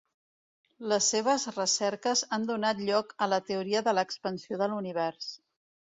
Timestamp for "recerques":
1.57-2.25